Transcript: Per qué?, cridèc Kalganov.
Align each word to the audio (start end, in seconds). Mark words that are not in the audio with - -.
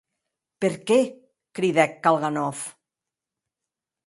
Per 0.63 0.71
qué?, 0.91 0.97
cridèc 1.59 1.93
Kalganov. 2.09 2.65